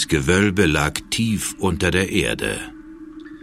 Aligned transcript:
Das 0.00 0.08
Gewölbe 0.08 0.64
lag 0.64 0.98
tief 1.10 1.54
unter 1.58 1.90
der 1.90 2.10
Erde. 2.10 2.58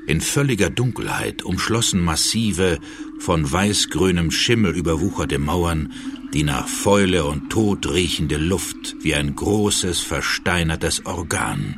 In 0.08 0.22
völliger 0.22 0.72
Dunkelheit 0.72 1.44
umschlossen 1.44 2.04
massive, 2.04 2.80
von 3.20 3.52
weißgrünem 3.52 4.32
Schimmel 4.32 4.76
überwucherte 4.76 5.38
Mauern 5.38 5.94
die 6.34 6.42
nach 6.42 6.68
Fäule 6.68 7.26
und 7.26 7.52
Tod 7.52 7.88
riechende 7.88 8.38
Luft 8.38 8.96
wie 9.02 9.14
ein 9.14 9.36
großes, 9.36 10.00
versteinertes 10.00 11.06
Organ. 11.06 11.78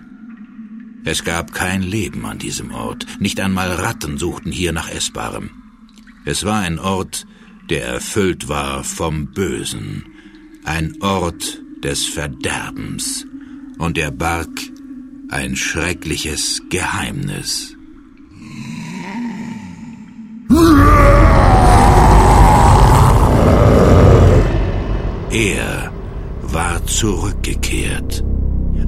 Es 1.04 1.26
gab 1.26 1.52
kein 1.52 1.82
Leben 1.82 2.26
an 2.26 2.38
diesem 2.38 2.72
Ort, 2.72 3.06
nicht 3.20 3.42
einmal 3.42 3.74
Ratten 3.74 4.18
suchten 4.18 4.54
hier 4.54 4.72
nach 4.72 4.90
Essbarem. 4.90 5.50
Es 6.24 6.46
war 6.46 6.62
ein 6.62 6.80
Ort, 6.80 7.28
der 7.70 7.86
erfüllt 7.86 8.48
war 8.48 8.86
vom 8.86 9.34
Bösen, 9.34 10.06
ein 10.64 11.02
Ort 11.02 11.62
des 11.84 12.06
Verderbens, 12.06 13.26
und 13.80 13.98
er 13.98 14.12
barg 14.12 14.50
ein 15.30 15.56
schreckliches 15.56 16.62
Geheimnis. 16.70 17.76
Er 25.32 25.92
war 26.42 26.86
zurückgekehrt. 26.86 28.24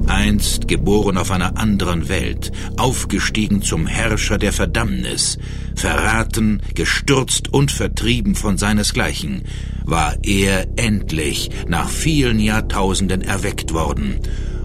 Einst 0.06 0.68
geboren 0.68 1.16
auf 1.16 1.30
einer 1.30 1.56
anderen 1.56 2.08
Welt, 2.08 2.52
aufgestiegen 2.76 3.62
zum 3.62 3.86
Herrscher 3.86 4.36
der 4.36 4.52
Verdammnis, 4.52 5.38
verraten, 5.74 6.60
gestürzt 6.74 7.52
und 7.52 7.70
vertrieben 7.70 8.34
von 8.34 8.58
seinesgleichen, 8.58 9.44
war 9.84 10.16
er 10.22 10.66
endlich 10.76 11.50
nach 11.68 11.88
vielen 11.88 12.40
Jahrtausenden 12.40 13.22
erweckt 13.22 13.72
worden 13.72 14.20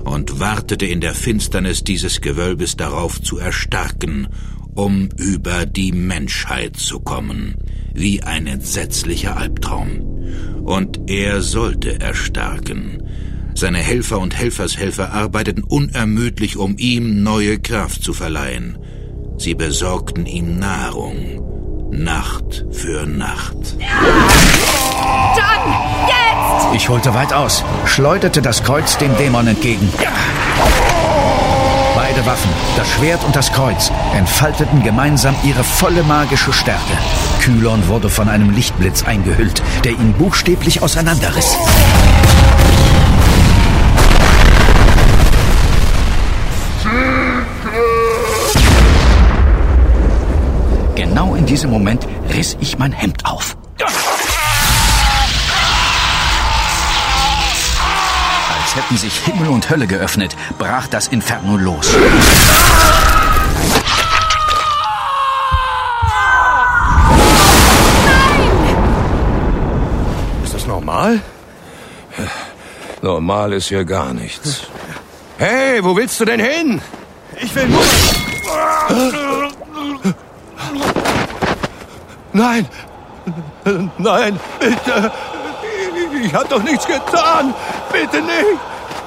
und 0.08 0.40
wartete 0.40 0.86
in 0.86 1.02
der 1.02 1.14
Finsternis 1.14 1.84
dieses 1.84 2.22
Gewölbes 2.22 2.78
darauf 2.78 3.22
zu 3.22 3.38
erstarken, 3.38 4.28
um 4.74 5.10
über 5.18 5.66
die 5.66 5.92
Menschheit 5.92 6.78
zu 6.78 7.00
kommen, 7.00 7.56
wie 7.94 8.24
ein 8.24 8.48
entsetzlicher 8.48 9.38
Albtraum. 9.38 10.02
Und 10.64 11.10
er 11.10 11.42
sollte 11.42 12.00
erstarken. 12.00 13.04
Seine 13.56 13.80
Helfer 13.80 14.20
und 14.20 14.38
Helfershelfer 14.38 15.14
arbeiteten 15.14 15.64
unermüdlich, 15.64 16.58
um 16.58 16.78
ihm 16.78 17.24
neue 17.24 17.60
Kraft 17.60 18.04
zu 18.04 18.14
verleihen. 18.14 18.78
Sie 19.38 19.56
besorgten 19.56 20.26
ihm 20.26 20.60
Nahrung, 20.60 21.47
Nacht 21.92 22.66
für 22.72 23.06
Nacht. 23.06 23.56
Dann! 25.36 25.74
Jetzt! 26.08 26.76
Ich 26.76 26.90
holte 26.90 27.14
weit 27.14 27.34
aus, 27.34 27.64
schleuderte 27.86 28.42
das 28.42 28.64
Kreuz 28.64 28.98
dem 28.98 29.16
Dämon 29.18 29.48
entgegen. 29.48 29.92
Beide 31.96 32.26
Waffen, 32.26 32.52
das 32.76 32.90
Schwert 32.90 33.24
und 33.24 33.36
das 33.36 33.52
Kreuz, 33.52 33.92
entfalteten 34.16 34.84
gemeinsam 34.84 35.36
ihre 35.44 35.64
volle 35.64 36.04
magische 36.04 36.52
Stärke. 36.52 36.98
Kylon 37.42 37.88
wurde 37.88 38.10
von 38.10 38.28
einem 38.28 38.50
Lichtblitz 38.50 39.04
eingehüllt, 39.04 39.62
der 39.84 39.94
ihn 39.94 40.14
buchstäblich 40.14 40.82
auseinanderriss. 40.82 41.58
Genau 50.98 51.36
in 51.36 51.46
diesem 51.46 51.70
Moment 51.70 52.08
riss 52.34 52.58
ich 52.60 52.80
mein 52.80 52.92
Hemd 52.92 53.24
auf. 53.24 53.56
Als 58.50 58.76
hätten 58.76 58.98
sich 58.98 59.14
Himmel 59.20 59.50
und 59.50 59.70
Hölle 59.70 59.86
geöffnet, 59.86 60.36
brach 60.58 60.88
das 60.88 61.10
Inferno 61.10 61.56
los. 61.56 61.96
Ist 70.44 70.54
das 70.56 70.66
normal? 70.66 71.22
Normal 73.04 73.54
ist 73.54 73.68
hier 73.68 73.86
gar 73.86 74.16
nichts. 74.16 74.64
Hey, 75.38 75.84
wo 75.84 75.96
willst 75.96 76.20
du 76.20 76.26
denn 76.26 76.40
hin? 76.40 76.82
Ich 77.40 77.54
will 77.54 77.68
nur... 77.68 77.84
Nein! 82.38 82.68
Nein, 83.98 84.40
bitte! 84.60 85.12
Ich 86.24 86.34
hab 86.36 86.48
doch 86.48 86.62
nichts 86.62 86.86
getan! 86.86 87.52
Bitte 87.92 88.22
nicht! 88.22 88.60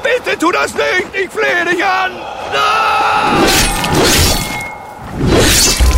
Bitte 0.02 0.36
tu 0.36 0.50
das 0.50 0.74
nicht! 0.74 1.06
Ich 1.12 1.30
flehe 1.30 1.64
dich 1.64 1.84
an! 1.84 2.10
Nein! 2.52 3.44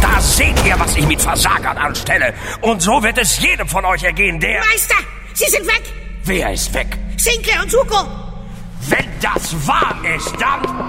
Da 0.03 0.21
seht 0.21 0.63
ihr, 0.67 0.79
was 0.79 0.95
ich 0.95 1.07
mit 1.07 1.23
Versagern 1.23 1.79
anstelle. 1.79 2.35
Und 2.61 2.83
so 2.83 3.03
wird 3.03 3.17
es 3.17 3.39
jedem 3.39 3.67
von 3.67 3.87
euch 3.87 4.03
ergehen, 4.03 4.39
der... 4.39 4.61
Meister, 4.61 4.97
Sie 5.33 5.51
sind 5.51 5.67
weg! 5.67 5.83
Wer 6.25 6.53
ist 6.53 6.75
weg? 6.75 6.99
Sinclair 7.17 7.63
und 7.63 7.71
Suko! 7.71 8.07
Wenn 8.91 9.09
das 9.23 9.67
wahr 9.67 9.97
ist, 10.15 10.35
dann... 10.39 10.82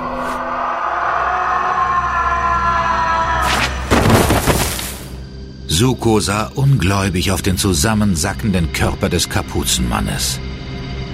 Suko 5.84 6.22
sah 6.22 6.50
ungläubig 6.56 7.34
auf 7.34 7.42
den 7.42 7.58
zusammensackenden 7.58 8.72
Körper 8.72 9.10
des 9.10 9.28
Kapuzenmannes. 9.28 10.40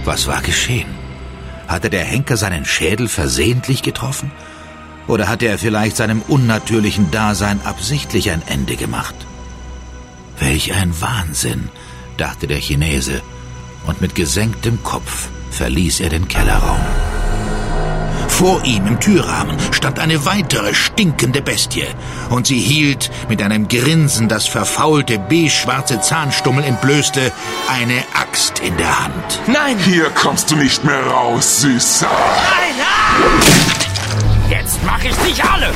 Was 0.06 0.27
war 0.27 0.44
geschehen? 0.44 0.92
Hatte 1.68 1.89
der 1.89 2.06
Henker 2.06 2.38
seinen 2.38 2.66
Schädel 2.66 3.07
versehentlich 3.07 3.81
getroffen? 3.81 4.30
Oder 5.07 5.27
hatte 5.27 5.48
er 5.48 5.57
vielleicht 5.57 5.98
seinem 5.98 6.21
unnatürlichen 6.21 7.10
Dasein 7.10 7.60
absichtlich 7.63 8.30
ein 8.30 8.44
Ende 8.45 8.75
gemacht? 8.75 9.16
Welch 10.38 10.72
ein 10.72 10.94
Wahnsinn, 11.01 11.69
dachte 12.18 12.45
der 12.45 12.60
Chinese, 12.60 13.24
und 13.88 14.01
mit 14.01 14.13
gesenktem 14.13 14.83
Kopf 14.83 15.30
verließ 15.50 16.00
er 16.00 16.10
den 16.10 16.27
Kellerraum. 16.27 16.86
Vor 18.39 18.63
ihm 18.63 18.88
im 18.88 19.01
Türrahmen 19.01 19.57
stand 19.74 20.00
eine 20.00 20.25
weitere 20.25 20.74
stinkende 20.74 21.41
Bestie, 21.41 21.83
und 22.30 22.47
sie 22.47 22.57
hielt, 22.57 23.12
mit 23.27 23.44
einem 23.44 23.68
Grinsen 23.68 24.30
das 24.30 24.47
verfaulte 24.47 25.19
beige-schwarze 25.19 26.00
Zahnstummel 26.00 26.63
entblößte, 26.63 27.33
eine 27.68 28.01
Axt 28.13 28.59
in 28.59 28.77
der 28.77 28.97
Hand. 29.03 29.41
Nein! 29.47 29.77
Hier 29.83 30.09
kommst 30.12 30.51
du 30.51 30.56
nicht 30.56 30.86
mehr 30.86 31.06
raus, 31.06 31.59
Süßer. 31.59 32.07
Nein! 32.07 32.81
Ah! 32.81 34.50
Jetzt 34.50 34.80
mach 34.86 35.03
ich 35.03 35.15
dich 35.18 35.44
alle! 35.44 35.71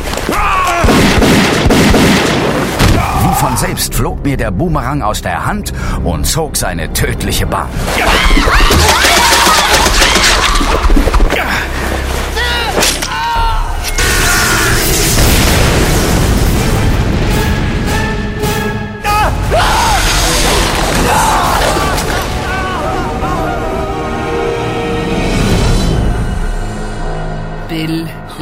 Wie 3.24 3.36
von 3.42 3.57
selbst 3.57 3.94
flog 3.94 4.24
mir 4.24 4.38
der 4.38 4.51
Boomerang 4.51 5.01
aus 5.01 5.21
der 5.21 5.45
Hand 5.45 5.74
und 6.06 6.25
zog 6.25 6.56
seine 6.56 6.94
tödliche 6.94 7.45
Bahn. 7.45 7.68
Bill 7.98 8.06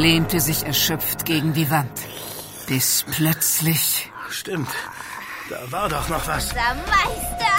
lehnte 0.01 0.39
sich 0.39 0.65
erschöpft 0.65 1.25
gegen 1.25 1.53
die 1.53 1.69
Wand, 1.69 1.91
bis 2.67 3.05
plötzlich... 3.11 4.09
Stimmt. 4.31 4.69
Da 5.49 5.71
war 5.71 5.89
doch 5.89 6.09
noch 6.09 6.25
was. 6.27 6.49
Der 6.49 6.75
Meister! 6.87 7.51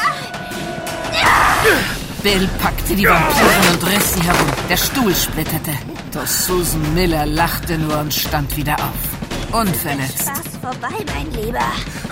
Bill 2.23 2.49
packte 2.61 2.97
die 2.97 3.07
Vampirin 3.07 3.75
und 3.75 3.87
riss 3.87 4.15
sie 4.15 4.23
herum. 4.23 4.47
Der 4.69 4.77
Stuhl 4.77 5.15
splitterte. 5.15 5.73
Doch 6.13 6.27
Susan 6.27 6.95
Miller 6.95 7.27
lachte 7.27 7.79
nur 7.79 7.99
und 7.99 8.13
stand 8.13 8.57
wieder 8.57 8.75
auf. 8.75 9.22
Unverletzt. 9.53 10.23
Spaß 10.23 10.41
vorbei, 10.63 11.05
mein 11.15 11.31
Lieber. 11.33 11.61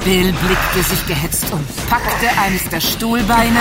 Bill 0.05 0.33
blickte 0.33 0.83
sich 0.83 1.07
gehetzt 1.07 1.47
um, 1.51 1.65
packte 1.89 2.29
eines 2.39 2.65
der 2.69 2.81
Stuhlbeine. 2.81 3.61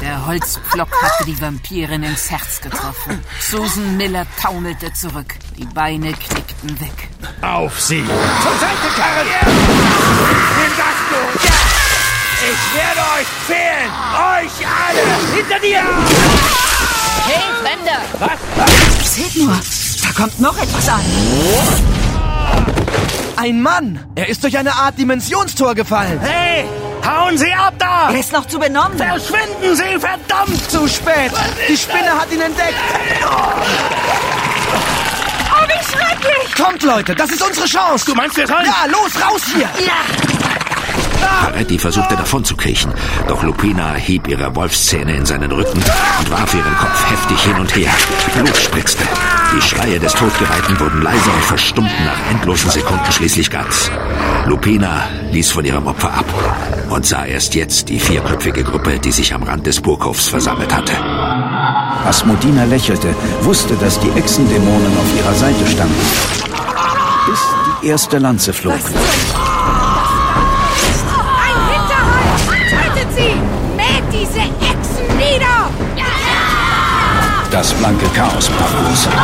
Der 0.00 0.24
Holzpflock 0.26 0.88
hatte 1.02 1.24
die 1.26 1.38
Vampirin 1.40 2.02
ins 2.02 2.30
Herz 2.30 2.60
getroffen. 2.62 3.22
Susan 3.40 3.96
Miller 3.98 4.26
taumelte 4.40 4.92
zurück. 4.94 5.34
Die 5.58 5.66
Beine 5.66 6.12
knickten 6.14 6.80
weg. 6.80 7.08
Auf 7.42 7.78
sie! 7.80 8.04
Zur 8.04 8.52
Seite, 8.58 8.88
Karren! 8.96 9.26
Nimm 10.58 10.72
das 10.78 10.98
du! 11.10 11.46
Ja! 11.46 11.52
Ich 12.40 12.62
werde 12.74 13.00
euch 13.18 13.28
zählen! 13.46 13.90
Euch 14.32 14.66
alle! 14.66 15.04
Hinter 15.36 15.58
dir! 15.60 15.82
Hey, 17.26 17.42
Fremder! 17.62 18.00
Seht 19.02 19.36
nur, 19.36 19.56
da 20.02 20.22
kommt 20.22 20.40
noch 20.40 20.56
etwas 20.56 20.88
an. 20.88 21.00
Ein 23.36 23.60
Mann! 23.60 24.00
Er 24.14 24.28
ist 24.28 24.42
durch 24.42 24.56
eine 24.56 24.74
Art 24.74 24.96
Dimensionstor 24.98 25.74
gefallen. 25.74 26.18
Hey! 26.20 26.64
Hauen 27.06 27.36
Sie 27.36 27.52
ab 27.52 27.74
da! 27.78 28.10
Er 28.10 28.18
ist 28.20 28.32
noch 28.32 28.46
zu 28.46 28.58
benommen. 28.58 28.96
Verschwinden 28.96 29.76
Sie, 29.76 29.98
verdammt! 29.98 30.70
Zu 30.70 30.88
spät! 30.88 31.30
Die 31.68 31.76
Spinne 31.76 32.18
hat 32.18 32.32
ihn 32.32 32.40
entdeckt! 32.40 32.74
Oh, 35.50 35.66
wie 35.66 35.84
schrecklich! 35.84 36.54
Kommt, 36.56 36.82
Leute, 36.82 37.14
das 37.14 37.30
ist 37.30 37.42
unsere 37.42 37.66
Chance! 37.66 38.06
Du 38.06 38.14
meinst, 38.14 38.36
wir 38.36 38.46
sollen... 38.46 38.64
Ja, 38.64 38.86
los, 38.86 39.12
raus 39.22 39.42
hier! 39.54 39.68
Paretti 41.40 41.78
versuchte 41.78 42.16
davonzukriechen, 42.16 42.92
doch 43.28 43.42
Lupina 43.42 43.94
hieb 43.94 44.28
ihre 44.28 44.54
Wolfszähne 44.56 45.16
in 45.16 45.26
seinen 45.26 45.52
Rücken 45.52 45.78
und 46.18 46.30
warf 46.30 46.54
ihren 46.54 46.76
Kopf 46.76 47.10
heftig 47.10 47.40
hin 47.40 47.56
und 47.56 47.74
her. 47.76 47.90
Blut 48.34 48.56
spritzte. 48.56 49.04
Die 49.56 49.62
Schreie 49.62 50.00
des 50.00 50.12
Todgeweihten 50.14 50.80
wurden 50.80 51.02
leiser 51.02 51.32
und 51.34 51.44
verstummten 51.44 52.04
nach 52.04 52.30
endlosen 52.30 52.70
Sekunden 52.70 53.12
schließlich 53.12 53.50
ganz. 53.50 53.90
Lupina 54.46 55.08
ließ 55.32 55.50
von 55.52 55.64
ihrem 55.64 55.86
Opfer 55.86 56.12
ab 56.12 56.26
und 56.90 57.06
sah 57.06 57.24
erst 57.24 57.54
jetzt 57.54 57.88
die 57.88 58.00
vierköpfige 58.00 58.64
Gruppe, 58.64 58.98
die 58.98 59.12
sich 59.12 59.32
am 59.34 59.42
Rand 59.42 59.66
des 59.66 59.80
Burghofs 59.80 60.28
versammelt 60.28 60.74
hatte. 60.74 60.94
Asmodina 62.04 62.64
lächelte, 62.64 63.14
wusste, 63.42 63.74
dass 63.76 63.98
die 64.00 64.10
Echsendämonen 64.10 64.98
auf 64.98 65.16
ihrer 65.16 65.34
Seite 65.34 65.66
standen. 65.66 65.94
Bis 67.26 67.40
die 67.82 67.88
erste 67.88 68.18
Lanze 68.18 68.52
flog. 68.52 68.74
Das 77.54 77.72
blanke 77.74 78.06
Chaos 78.08 78.50
los. 78.50 79.08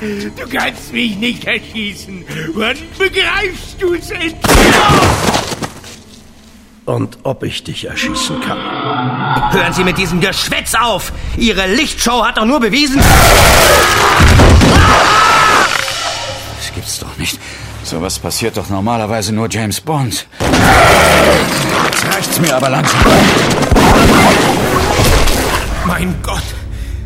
Du 0.00 0.48
kannst 0.48 0.92
mich 0.92 1.16
nicht 1.16 1.44
erschießen. 1.44 2.24
Wann 2.54 2.76
begreifst 2.98 3.76
du 3.78 3.94
es 3.94 4.10
endlich? 4.10 4.42
Und 6.86 7.18
ob 7.22 7.44
ich 7.44 7.62
dich 7.62 7.84
erschießen 7.84 8.40
kann. 8.40 8.58
Hören 9.52 9.74
Sie 9.74 9.84
mit 9.84 9.96
diesem 9.96 10.20
Geschwätz 10.20 10.74
auf! 10.74 11.12
Ihre 11.36 11.68
Lichtshow 11.68 12.24
hat 12.24 12.38
doch 12.38 12.46
nur 12.46 12.58
bewiesen... 12.58 13.00
Gibt's 16.80 16.98
doch 16.98 17.14
nicht. 17.18 17.38
Sowas 17.84 18.18
passiert 18.18 18.56
doch 18.56 18.70
normalerweise 18.70 19.34
nur 19.34 19.50
James 19.50 19.82
Bond. 19.82 20.26
Jetzt 21.84 22.06
reicht's 22.06 22.40
mir 22.40 22.56
aber 22.56 22.70
langsam. 22.70 22.98
Mein 25.84 26.14
Gott! 26.22 26.42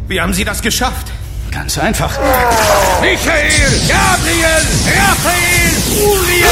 Wie 0.06 0.20
haben 0.20 0.32
Sie 0.32 0.44
das 0.44 0.62
geschafft? 0.62 1.08
Ganz 1.50 1.76
einfach. 1.76 2.12
Michael! 3.00 3.80
Gabriel! 3.88 4.62
Raphael! 4.96 5.72
Uriel! 6.06 6.46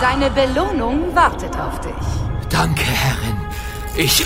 Deine 0.00 0.30
Belohnung 0.30 1.12
wartet 1.16 1.56
auf 1.56 1.80
dich. 1.80 2.48
Danke, 2.48 2.84
Herrin. 2.84 3.38
Ich... 3.96 4.24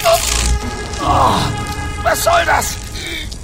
Oh, 1.01 1.37
Was 2.03 2.23
soll 2.23 2.45
das? 2.45 2.77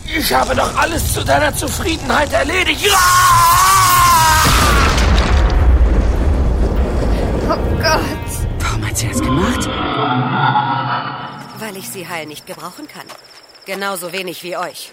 Ich 0.06 0.32
habe 0.32 0.54
doch 0.54 0.76
alles 0.76 1.14
zu 1.14 1.24
deiner 1.24 1.54
Zufriedenheit 1.54 2.32
erledigt. 2.32 2.86
Oh 7.46 7.56
Gott. 7.82 8.00
Warum 8.58 8.86
hat 8.86 8.96
sie 8.96 9.08
das 9.08 9.20
gemacht? 9.20 9.68
Weil 11.58 11.76
ich 11.76 11.88
sie 11.88 12.08
heil 12.08 12.26
nicht 12.26 12.46
gebrauchen 12.46 12.86
kann. 12.88 13.06
Genauso 13.66 14.12
wenig 14.12 14.42
wie 14.42 14.56
euch. 14.56 14.92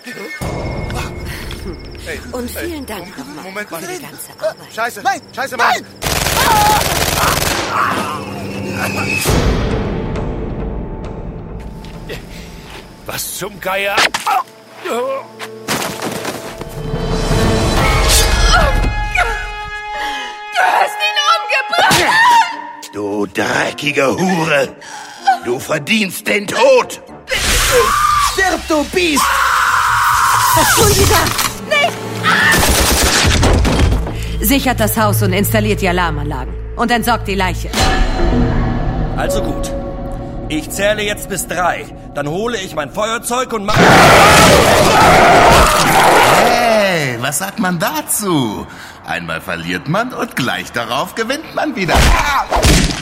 Und 2.32 2.50
vielen 2.50 2.86
Dank 2.86 3.18
nochmal 3.18 3.44
Moment 3.44 3.72
mal. 3.72 3.82
für 3.82 3.92
die 3.94 4.02
ganze 4.02 4.32
Arbeit. 4.40 4.74
Scheiße! 4.74 5.02
Nein! 5.04 5.22
Scheiße, 5.36 5.58
Mann! 5.58 5.86
Was 13.06 13.38
zum 13.38 13.60
Geier? 13.60 13.96
Du 14.84 14.90
hast 20.60 20.98
ihn 21.08 21.18
umgebracht! 21.38 22.90
Du 22.94 23.26
dreckige 23.28 24.08
Hure! 24.18 24.76
Du 25.46 25.60
verdienst 25.60 26.28
den 26.28 26.48
Tod! 26.48 27.02
Stirb, 28.32 28.62
du 28.68 28.84
Biest! 28.86 29.24
Da? 31.10 31.24
Nicht! 31.70 31.98
Sichert 34.42 34.80
das 34.80 34.98
Haus 34.98 35.22
und 35.22 35.34
installiert 35.34 35.82
die 35.82 35.88
Alarmanlagen. 35.88 36.54
Und 36.76 36.92
entsorgt 36.92 37.28
die 37.28 37.36
Leiche. 37.36 37.70
Also 39.16 39.42
gut. 39.44 39.72
Ich 40.50 40.70
zähle 40.70 41.04
jetzt 41.04 41.30
bis 41.30 41.48
drei. 41.48 41.86
Dann 42.14 42.28
hole 42.28 42.58
ich 42.58 42.76
mein 42.76 42.92
Feuerzeug 42.92 43.54
und 43.54 43.66
mache... 43.66 43.80
Hey, 46.44 47.18
was 47.22 47.38
sagt 47.38 47.60
man 47.60 47.80
dazu? 47.80 48.68
Einmal 49.06 49.40
verliert 49.40 49.88
man 49.88 50.14
und 50.14 50.36
gleich 50.36 50.74
darauf 50.74 51.16
gewinnt 51.16 51.56
man 51.56 51.76
wieder. 51.76 51.94
Ist 51.94 53.01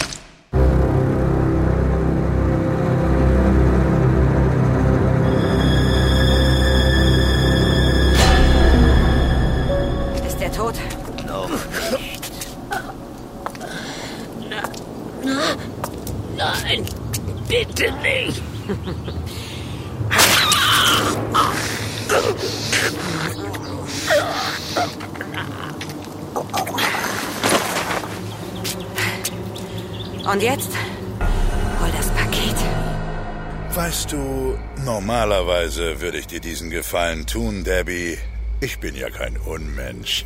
normalerweise 35.69 36.01
würde 36.01 36.17
ich 36.17 36.27
dir 36.27 36.39
diesen 36.39 36.69
Gefallen 36.69 37.25
tun, 37.25 37.63
Debbie. 37.63 38.17
Ich 38.61 38.79
bin 38.79 38.95
ja 38.95 39.09
kein 39.09 39.38
Unmensch. 39.38 40.25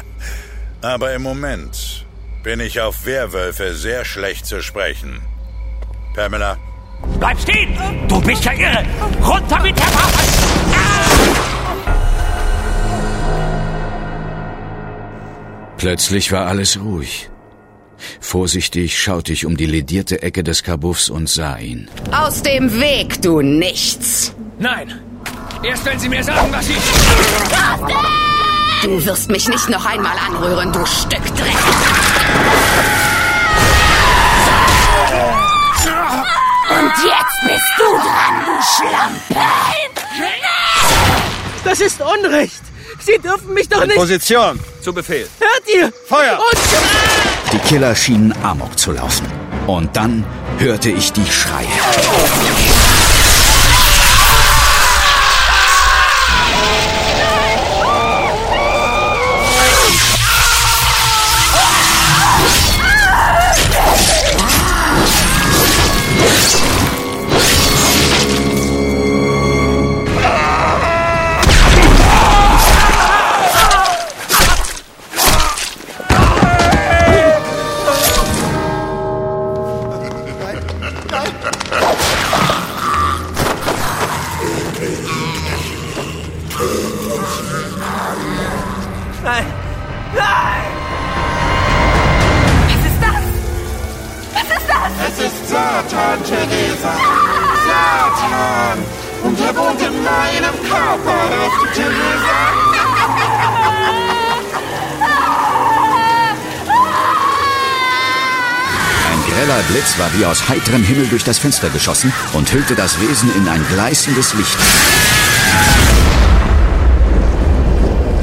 Aber 0.82 1.12
im 1.14 1.22
Moment 1.22 2.06
bin 2.42 2.60
ich 2.60 2.80
auf 2.80 3.04
Werwölfe 3.04 3.74
sehr 3.74 4.04
schlecht 4.04 4.46
zu 4.46 4.62
sprechen. 4.62 5.20
Pamela, 6.14 6.58
Bleib 7.18 7.38
stehen! 7.40 7.76
Du 8.08 8.20
bist 8.20 8.44
ja 8.44 8.52
irre! 8.52 8.84
Runter 9.22 9.60
mit 9.62 9.76
der 9.76 9.86
Waffe! 9.86 10.22
Plötzlich 15.78 16.30
war 16.30 16.46
alles 16.46 16.78
ruhig. 16.78 17.28
Vorsichtig 18.20 19.00
schaute 19.00 19.32
ich 19.32 19.46
um 19.46 19.56
die 19.56 19.66
ledierte 19.66 20.22
Ecke 20.22 20.44
des 20.44 20.62
Kabuffs 20.62 21.10
und 21.10 21.28
sah 21.28 21.58
ihn. 21.58 21.88
Aus 22.12 22.42
dem 22.42 22.80
Weg, 22.80 23.20
du 23.22 23.40
Nichts! 23.40 24.32
Nein! 24.62 25.00
Erst 25.64 25.84
wenn 25.84 25.98
Sie 25.98 26.08
mir 26.08 26.22
sagen, 26.22 26.46
was 26.52 26.68
ich... 26.68 26.76
Du 28.84 29.04
wirst 29.04 29.28
mich 29.28 29.48
nicht 29.48 29.68
noch 29.68 29.84
einmal 29.84 30.16
anrühren, 30.16 30.72
du 30.72 30.86
Stück 30.86 31.24
Dreck! 31.34 31.56
Und 36.70 36.92
jetzt 37.04 37.40
bist 37.42 37.72
du 37.76 37.84
dran, 37.96 38.44
du 38.46 38.52
Schlampe! 38.62 39.46
Das 41.64 41.80
ist 41.80 42.00
Unrecht! 42.00 42.62
Sie 43.00 43.18
dürfen 43.18 43.54
mich 43.54 43.68
doch 43.68 43.84
nicht... 43.84 43.96
Position. 43.96 44.60
Zu 44.80 44.92
Befehl. 44.92 45.28
Hört 45.40 45.74
ihr? 45.74 45.92
Feuer! 46.06 46.38
Und... 46.38 47.52
Die 47.52 47.58
Killer 47.68 47.96
schienen 47.96 48.32
Amok 48.44 48.78
zu 48.78 48.92
laufen. 48.92 49.26
Und 49.66 49.96
dann 49.96 50.24
hörte 50.58 50.90
ich 50.90 51.12
die 51.12 51.26
Schreie. 51.26 51.66
Heiterem 110.52 110.84
Himmel 110.84 111.06
durch 111.06 111.24
das 111.24 111.38
Fenster 111.38 111.70
geschossen 111.70 112.12
und 112.34 112.52
hüllte 112.52 112.74
das 112.74 113.00
Wesen 113.00 113.34
in 113.34 113.48
ein 113.48 113.64
gleißendes 113.72 114.34
Licht. 114.34 114.58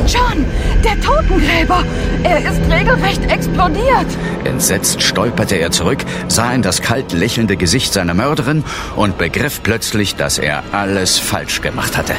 John, 0.06 0.46
der 0.84 1.02
Totengräber. 1.02 1.84
Er 2.22 2.38
ist 2.38 2.62
regelrecht 2.70 3.26
explodiert. 3.32 4.06
Entsetzt 4.44 5.02
stolperte 5.02 5.56
er 5.56 5.72
zurück, 5.72 6.06
sah 6.28 6.52
in 6.54 6.62
das 6.62 6.84
kalt 6.84 7.14
lächelnde 7.14 7.58
Gesicht 7.58 7.94
seiner 7.94 8.14
Mörderin 8.14 8.64
und 8.96 9.18
begriff 9.18 9.64
plötzlich, 9.64 10.16
dass 10.16 10.38
er 10.38 10.64
alles 10.72 11.18
falsch 11.18 11.62
gemacht 11.62 11.98
hatte. 11.98 12.14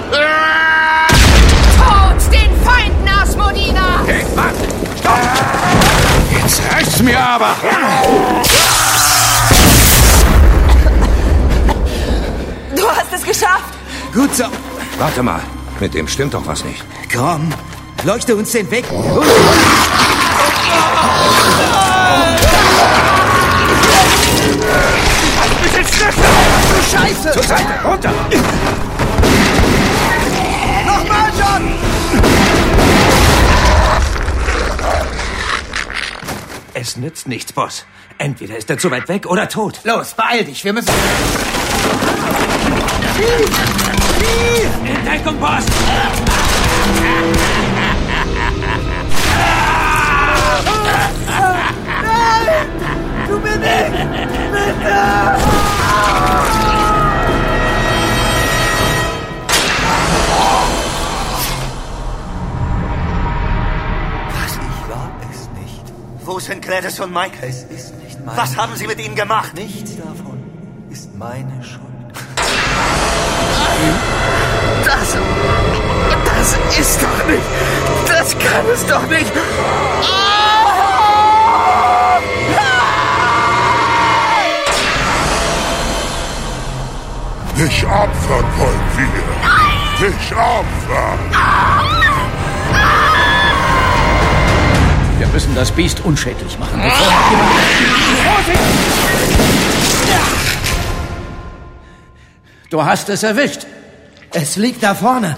Tot 1.79 2.33
den 2.33 2.51
Feinden 2.65 3.09
aus 3.23 3.37
Modena! 3.37 4.03
Hey, 4.07 4.25
Mann! 4.35 4.55
Stopp! 4.99 5.21
Jetzt 6.43 6.63
reicht's 6.73 7.01
mir 7.01 7.21
aber! 7.21 7.55
Du 7.63 8.60
geschafft! 13.31 13.75
Gut 14.13 14.35
so. 14.35 14.45
Warte 14.99 15.23
mal. 15.23 15.41
Mit 15.79 15.95
dem 15.95 16.09
stimmt 16.09 16.35
doch 16.35 16.47
was 16.47 16.65
nicht. 16.65 16.85
Komm, 17.13 17.53
leuchte 18.05 18.35
uns 18.37 18.51
den 18.53 18.71
Weg. 18.71 18.85
Du 18.89 18.97
Scheiße! 26.91 27.31
Zur 27.33 27.43
Seite! 27.43 27.73
Runter! 27.85 28.13
Nochmal, 30.87 31.31
John! 31.39 31.75
Es 36.75 36.97
nützt 36.97 37.29
nichts, 37.29 37.53
Boss. 37.53 37.85
Entweder 38.19 38.57
ist 38.57 38.69
er 38.69 38.79
zu 38.79 38.91
weit 38.91 39.09
weg 39.09 39.27
oder 39.27 39.49
tot. 39.49 39.81
Los, 39.85 40.15
beeil 40.15 40.45
dich, 40.45 40.65
wir 40.65 40.73
müssen... 40.73 40.91
In 43.21 45.05
Deckung, 45.05 45.39
Boss! 45.39 45.65
Du 53.29 53.37
nicht! 53.37 53.61
Bitte! 54.53 54.97
Was 64.33 64.53
ich 64.55 65.63
nicht. 65.63 65.93
Wo 66.25 66.39
sind 66.39 66.63
Gladys 66.63 67.01
und 67.01 67.13
Mike? 67.13 67.37
Es 67.43 67.65
ist 67.65 67.95
nicht 68.03 68.25
mein... 68.25 68.37
Was 68.37 68.57
haben 68.57 68.75
Sie 68.77 68.87
mit 68.87 68.99
ihnen 68.99 69.15
gemacht? 69.15 69.55
Nichts 69.55 69.97
davon 69.97 70.43
ist 70.91 71.15
meine 71.17 71.63
Schuld. 71.63 71.90
Das... 74.85 75.17
Das 76.25 76.79
ist 76.79 77.03
doch 77.03 77.27
nicht... 77.27 77.43
Das 78.07 78.37
kann 78.39 78.65
es 78.73 78.87
doch 78.87 79.07
nicht... 79.09 79.33
Dich 87.57 87.85
opfern 87.85 88.45
wollen 88.57 88.81
wir. 88.97 90.09
Dich 90.09 90.33
opfern. 90.33 91.19
Wir 95.19 95.27
müssen 95.27 95.55
das 95.55 95.71
Biest 95.71 96.01
unschädlich 96.01 96.59
machen, 96.59 96.81
bevor 96.83 97.07
Du 102.71 102.85
hast 102.85 103.09
es 103.09 103.25
erwischt. 103.25 103.67
Es 104.33 104.55
liegt 104.55 104.81
da 104.85 104.95
vorne. 104.95 105.37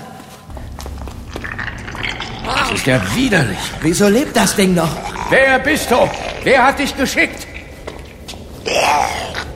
Das 2.45 2.71
ist 2.73 2.87
ja 2.87 3.01
widerlich. 3.15 3.59
Wieso 3.81 4.09
lebt 4.09 4.37
das 4.37 4.55
Ding 4.55 4.75
noch? 4.75 4.91
Wer 5.31 5.59
bist 5.59 5.91
du? 5.91 6.11
Wer 6.45 6.67
hat 6.67 6.79
dich 6.79 6.95
geschickt? 6.95 7.47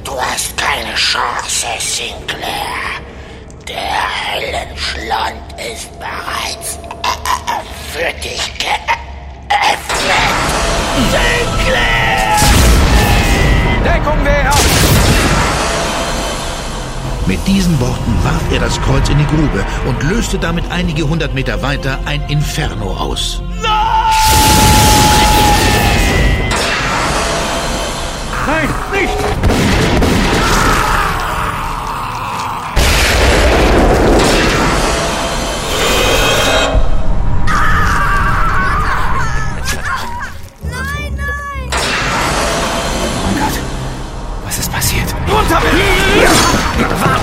Du 0.04 0.12
hast 0.18 0.56
keine 0.56 0.94
Chance, 0.94 1.66
Sinclair. 1.78 3.02
Der 3.68 3.98
Höllenschlund 4.32 5.46
ist 5.72 5.90
bereits 5.98 6.78
für 7.92 8.12
dich 8.22 8.42
geöffnet. 8.58 8.86
Sinclair! 11.12 12.38
Deckung 13.84 14.18
wer! 14.24 14.75
Mit 17.26 17.44
diesen 17.44 17.78
Worten 17.80 18.14
warf 18.22 18.52
er 18.52 18.60
das 18.60 18.80
Kreuz 18.82 19.08
in 19.08 19.18
die 19.18 19.26
Grube 19.26 19.64
und 19.88 20.00
löste 20.04 20.38
damit 20.38 20.64
einige 20.70 21.08
hundert 21.08 21.34
Meter 21.34 21.60
weiter 21.60 21.98
ein 22.04 22.22
Inferno 22.28 22.96
aus. 22.96 23.42
Nein, 28.46 28.68
nicht! 28.92 29.25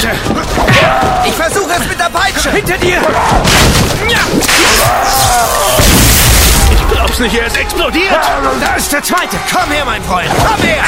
Warte! 0.03 1.27
Ich 1.27 1.33
versuche 1.33 1.71
es 1.79 1.87
mit 1.87 1.99
der 1.99 2.09
Peitsche! 2.09 2.51
Hinter 2.51 2.77
dir! 2.77 3.01
Ich 6.71 6.87
glaub's 6.91 7.19
nicht, 7.19 7.35
er 7.35 7.47
ist 7.47 7.57
explodiert! 7.57 8.19
Da 8.61 8.75
ist 8.75 8.91
der 8.91 9.03
zweite! 9.03 9.37
Komm 9.51 9.71
her, 9.71 9.85
mein 9.85 10.03
Freund! 10.03 10.29
Komm 10.37 10.61
her! 10.61 10.83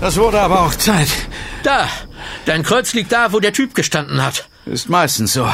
Das 0.00 0.16
wurde 0.16 0.40
aber 0.40 0.60
auch 0.60 0.74
Zeit. 0.74 1.08
Da, 1.62 1.88
dein 2.44 2.62
Kreuz 2.62 2.92
liegt 2.92 3.12
da, 3.12 3.32
wo 3.32 3.40
der 3.40 3.52
Typ 3.52 3.74
gestanden 3.74 4.22
hat. 4.22 4.48
Ist 4.66 4.88
meistens 4.88 5.32
so. 5.32 5.48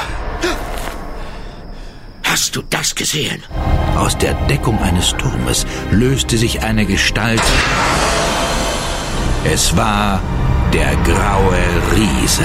Hast 2.24 2.56
du 2.56 2.62
das 2.62 2.94
gesehen? 2.94 3.44
Aus 4.00 4.16
der 4.16 4.32
Deckung 4.48 4.80
eines 4.82 5.10
Turmes 5.18 5.66
löste 5.90 6.38
sich 6.38 6.62
eine 6.62 6.86
Gestalt. 6.86 7.42
Es 9.44 9.76
war 9.76 10.20
der 10.72 10.96
graue 11.04 11.58
Riese. 11.94 12.44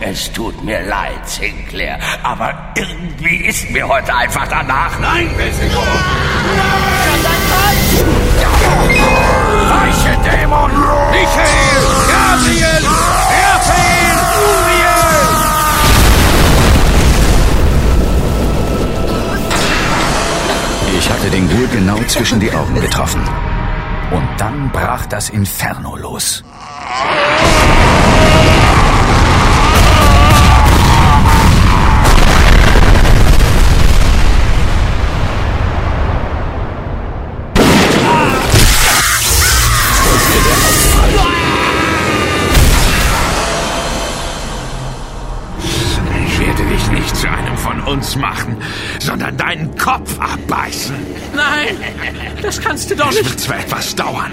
Es 0.00 0.32
tut 0.32 0.64
mir 0.64 0.80
leid, 0.86 1.28
Sinclair, 1.28 1.98
aber 2.22 2.72
irgendwie 2.74 3.44
ist 3.44 3.70
mir 3.70 3.86
heute 3.86 4.14
einfach 4.14 4.48
danach. 4.48 4.98
Nein, 4.98 5.28
Messico! 5.36 5.82
Weiche 9.68 10.16
Dämon! 10.24 10.70
Michael! 11.10 11.82
Gabriel! 12.08 13.29
Den 21.32 21.48
Ghoul 21.48 21.68
genau 21.68 21.98
zwischen 22.08 22.40
die 22.40 22.52
Augen 22.52 22.74
getroffen. 22.80 23.22
Und 24.10 24.28
dann 24.38 24.70
brach 24.72 25.06
das 25.06 25.28
Inferno 25.28 25.96
los. 25.96 26.42
Ich 46.26 46.40
werde 46.40 46.62
dich 46.64 46.90
nicht 46.90 47.16
zu 47.16 47.28
einem 47.28 47.56
von 47.56 47.80
uns 47.80 48.16
machen, 48.16 48.56
sondern 49.20 49.36
deinen 49.36 49.76
Kopf 49.76 50.18
abbeißen. 50.18 50.94
Nein, 51.34 51.76
das 52.40 52.58
kannst 52.60 52.90
du 52.90 52.96
doch 52.96 53.10
Es 53.10 53.16
nicht. 53.16 53.28
wird 53.30 53.40
zwar 53.40 53.58
etwas 53.60 53.94
dauern, 53.94 54.32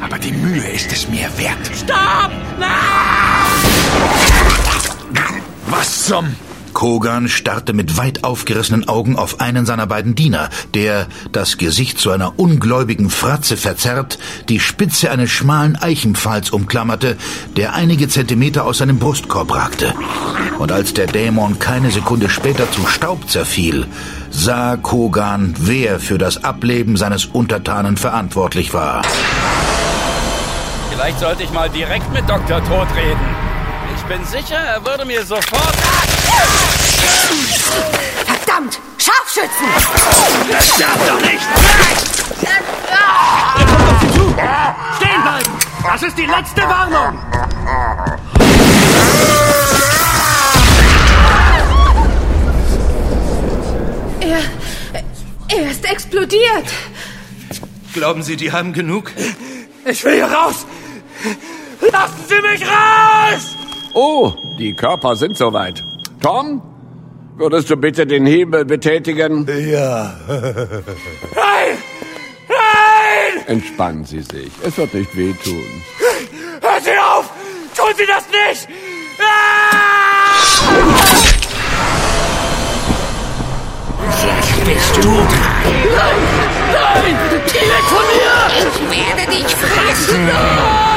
aber 0.00 0.18
die 0.18 0.32
Mühe 0.32 0.68
ist 0.68 0.92
es 0.92 1.08
mir 1.08 1.26
wert. 1.38 1.58
Stopp! 1.74 2.30
Nein! 2.58 2.68
Was 5.68 6.06
zum? 6.06 6.34
Kogan 6.80 7.28
starrte 7.28 7.74
mit 7.74 7.98
weit 7.98 8.24
aufgerissenen 8.24 8.88
Augen 8.88 9.16
auf 9.16 9.38
einen 9.38 9.66
seiner 9.66 9.86
beiden 9.86 10.14
Diener, 10.14 10.48
der, 10.72 11.08
das 11.30 11.58
Gesicht 11.58 11.98
zu 11.98 12.10
einer 12.10 12.38
ungläubigen 12.38 13.10
Fratze 13.10 13.58
verzerrt, 13.58 14.18
die 14.48 14.60
Spitze 14.60 15.10
eines 15.10 15.28
schmalen 15.28 15.76
Eichenpfahls 15.76 16.48
umklammerte, 16.48 17.18
der 17.54 17.74
einige 17.74 18.08
Zentimeter 18.08 18.64
aus 18.64 18.78
seinem 18.78 18.98
Brustkorb 18.98 19.54
ragte. 19.54 19.92
Und 20.58 20.72
als 20.72 20.94
der 20.94 21.06
Dämon 21.06 21.58
keine 21.58 21.90
Sekunde 21.90 22.30
später 22.30 22.72
zu 22.72 22.86
Staub 22.86 23.28
zerfiel, 23.28 23.86
sah 24.30 24.78
Kogan, 24.78 25.54
wer 25.58 26.00
für 26.00 26.16
das 26.16 26.44
Ableben 26.44 26.96
seines 26.96 27.26
Untertanen 27.26 27.98
verantwortlich 27.98 28.72
war. 28.72 29.02
Vielleicht 30.90 31.20
sollte 31.20 31.42
ich 31.42 31.52
mal 31.52 31.68
direkt 31.68 32.10
mit 32.14 32.26
Dr. 32.26 32.64
Tod 32.64 32.88
reden. 32.96 33.49
Ich 33.96 34.02
bin 34.04 34.24
sicher, 34.24 34.56
er 34.56 34.84
würde 34.84 35.04
mir 35.04 35.24
sofort... 35.24 35.74
Verdammt! 38.26 38.80
Scharfschützen! 38.98 39.66
Das 40.50 40.78
darf 40.78 41.08
doch 41.08 41.20
nicht! 41.20 41.42
Stehen 44.96 45.22
bleiben! 45.22 45.50
Das 45.84 46.02
ist 46.02 46.18
die 46.18 46.26
letzte 46.26 46.62
Warnung! 46.62 47.18
Er. 54.20 54.42
Er 55.48 55.70
ist 55.70 55.84
explodiert! 55.84 56.66
Glauben 57.92 58.22
Sie, 58.22 58.36
die 58.36 58.52
haben 58.52 58.72
genug? 58.72 59.10
Ich 59.84 60.04
will 60.04 60.14
hier 60.14 60.30
raus! 60.30 60.66
Lassen 61.80 62.24
Sie 62.28 62.40
mich 62.40 62.62
raus! 62.62 63.59
Oh, 63.94 64.32
die 64.58 64.74
Körper 64.74 65.16
sind 65.16 65.36
soweit. 65.36 65.82
Tom, 66.22 66.62
würdest 67.36 67.70
du 67.70 67.76
bitte 67.76 68.06
den 68.06 68.26
Hebel 68.26 68.64
betätigen? 68.64 69.46
Ja. 69.48 70.14
Nein! 70.28 71.78
Nein! 72.48 73.46
Entspannen 73.46 74.04
Sie 74.04 74.20
sich. 74.22 74.50
Es 74.62 74.76
wird 74.78 74.94
nicht 74.94 75.16
wehtun. 75.16 75.64
Hören 76.60 76.82
Sie 76.82 76.90
auf! 76.98 77.30
Tun 77.76 77.92
Sie 77.96 78.06
das 78.06 78.24
nicht! 78.28 78.68
Jetzt 84.22 84.64
bist 84.64 84.96
du 84.96 85.02
dran. 85.02 85.26
Nein! 85.96 86.20
Nein! 86.72 87.16
Weg 87.44 87.84
von 87.88 88.04
mir! 88.06 88.36
Ich 88.68 89.16
werde 89.16 89.30
dich 89.30 89.54
fressen. 89.56 90.89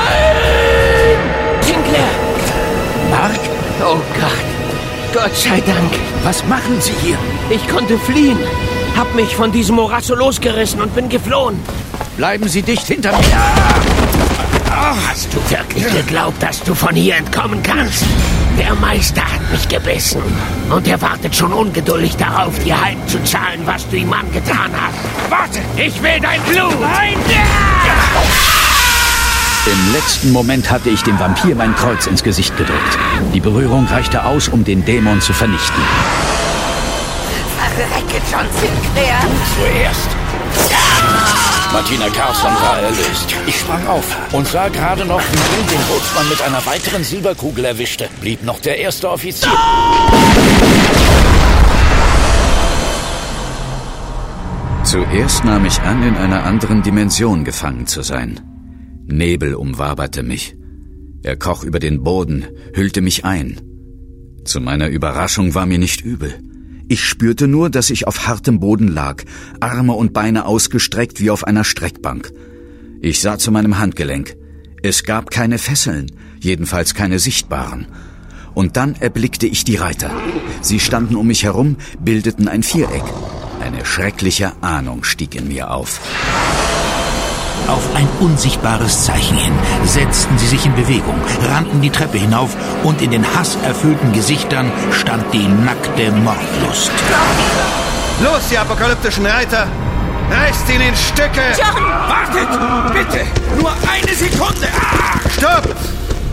Oh 3.86 4.00
Gott. 4.20 5.14
Gott 5.14 5.36
sei 5.36 5.60
Dank. 5.62 5.92
Was 6.24 6.44
machen 6.46 6.80
Sie 6.80 6.94
hier? 7.02 7.18
Ich 7.50 7.68
konnte 7.68 7.98
fliehen. 7.98 8.38
Hab 8.98 9.14
mich 9.14 9.36
von 9.36 9.52
diesem 9.52 9.76
Morasso 9.76 10.16
losgerissen 10.16 10.82
und 10.82 10.96
bin 10.96 11.10
geflohen. 11.10 11.60
Bleiben 12.16 12.48
Sie 12.48 12.62
dicht 12.62 12.88
hinter 12.88 13.12
mir. 13.12 13.26
Hast 15.10 15.34
du 15.34 15.38
wirklich 15.50 15.86
geglaubt, 15.94 16.42
dass 16.42 16.62
du 16.62 16.74
von 16.74 16.96
hier 16.96 17.16
entkommen 17.16 17.62
kannst? 17.62 18.06
Der 18.58 18.74
Meister 18.76 19.22
hat 19.22 19.52
mich 19.52 19.68
gebissen. 19.68 20.22
Und 20.70 20.88
er 20.88 21.02
wartet 21.02 21.36
schon 21.36 21.52
ungeduldig 21.52 22.16
darauf, 22.16 22.58
dir 22.60 22.80
heimzuzahlen, 22.80 23.66
was 23.66 23.88
du 23.90 23.98
ihm 23.98 24.14
angetan 24.14 24.72
hast. 24.80 24.98
Warte, 25.30 25.60
ich 25.76 26.02
will 26.02 26.20
dein 26.22 26.42
Blut! 26.44 26.80
Nein! 26.80 27.18
Im 29.66 29.94
letzten 29.94 30.32
Moment 30.32 30.70
hatte 30.70 30.90
ich 30.90 31.04
dem 31.04 31.20
Vampir 31.20 31.56
mein 31.56 31.74
Kreuz 31.76 32.06
ins 32.08 32.24
Gesicht 32.24 32.56
gedrückt. 32.58 32.98
Die 33.34 33.40
Berührung 33.40 33.88
reichte 33.88 34.26
aus, 34.26 34.50
um 34.50 34.64
den 34.64 34.84
Dämon 34.84 35.22
zu 35.22 35.32
vernichten. 35.34 35.82
Verrecke, 37.76 38.22
John 38.32 38.46
Sinclair! 38.52 39.20
Zuerst. 39.58 40.10
Martina 41.72 42.08
Carson 42.10 42.52
war 42.62 42.80
erlöst. 42.80 43.34
Ich 43.48 43.60
sprang 43.60 43.88
auf 43.88 44.06
und 44.32 44.48
sah 44.48 44.68
gerade 44.68 45.06
noch, 45.06 45.22
wie 45.22 45.56
Bill 45.56 45.78
den 45.78 45.88
Bootsmann 45.88 46.30
mit 46.30 46.42
einer 46.44 46.64
weiteren 46.68 47.04
Silberkugel 47.04 47.66
erwischte. 47.66 48.10
Blieb 48.22 48.44
noch 48.44 48.60
der 48.60 48.78
erste 48.78 49.10
Offizier. 49.10 49.50
Zuerst 54.84 55.44
nahm 55.46 55.66
ich 55.66 55.82
an, 55.82 56.04
in 56.04 56.16
einer 56.16 56.44
anderen 56.44 56.84
Dimension 56.84 57.44
gefangen 57.44 57.88
zu 57.88 58.04
sein. 58.04 58.53
Nebel 59.06 59.56
umwaberte 59.56 60.24
mich. 60.24 60.56
Er 61.24 61.36
kroch 61.36 61.64
über 61.64 61.80
den 61.80 62.04
Boden, 62.04 62.46
hüllte 62.74 63.02
mich 63.02 63.26
ein. 63.26 63.62
Zu 64.46 64.60
meiner 64.60 64.90
Überraschung 64.90 65.56
war 65.56 65.66
mir 65.66 65.78
nicht 65.78 66.02
übel. 66.02 66.34
Ich 66.90 67.04
spürte 67.04 67.48
nur, 67.48 67.70
dass 67.70 67.90
ich 67.90 68.08
auf 68.08 68.28
hartem 68.28 68.60
Boden 68.60 68.90
lag, 68.90 69.24
Arme 69.62 69.94
und 69.94 70.14
Beine 70.14 70.46
ausgestreckt 70.46 71.22
wie 71.22 71.30
auf 71.30 71.46
einer 71.46 71.64
Streckbank. 71.64 72.32
Ich 73.02 73.22
sah 73.22 73.38
zu 73.38 73.52
meinem 73.52 73.80
Handgelenk. 73.80 74.36
Es 74.82 75.04
gab 75.04 75.32
keine 75.32 75.58
Fesseln, 75.58 76.12
jedenfalls 76.40 76.94
keine 76.94 77.20
sichtbaren. 77.20 77.88
Und 78.54 78.78
dann 78.78 78.96
erblickte 78.96 79.48
ich 79.48 79.64
die 79.64 79.78
Reiter. 79.78 80.12
Sie 80.62 80.80
standen 80.80 81.16
um 81.16 81.28
mich 81.28 81.44
herum, 81.44 81.78
bildeten 82.00 82.48
ein 82.48 82.64
Viereck. 82.64 83.04
Eine 83.62 83.86
schreckliche 83.86 84.62
Ahnung 84.62 85.06
stieg 85.06 85.36
in 85.36 85.48
mir 85.48 85.72
auf. 85.72 86.02
Auf 87.68 87.96
ein 87.96 88.08
unsichtbares 88.20 89.06
Zeichen 89.06 89.38
hin 89.38 89.54
setzten 89.86 90.38
sie 90.38 90.48
sich 90.48 90.66
in 90.66 90.76
Bewegung, 90.76 91.16
rannten 91.50 91.82
die 91.82 91.90
Treppe 91.90 92.18
hinauf 92.18 92.56
und 92.84 93.02
in 93.02 93.12
den 93.12 93.26
hasserfüllten 93.36 94.12
Gesichtern 94.12 94.72
stand 94.92 95.34
die 95.34 95.48
nackte 95.48 96.12
Mordlust. 96.12 96.92
Los, 98.22 98.50
die 98.50 98.58
apokalyptischen 98.58 99.26
Reiter! 99.26 99.68
Reißt 100.30 100.70
ihn 100.70 100.82
in 100.82 100.96
Stücke! 100.96 101.42
John! 101.58 101.84
Wartet! 101.84 102.94
Bitte! 102.94 103.26
Nur 103.58 103.72
eine 103.72 104.14
Sekunde! 104.14 104.68
Ah! 104.80 105.20
Stopp! 105.30 105.76